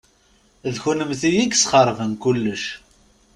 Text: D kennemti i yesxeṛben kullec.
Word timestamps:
D 0.73 0.75
kennemti 0.83 1.29
i 1.31 1.43
yesxeṛben 1.47 2.11
kullec. 2.21 2.63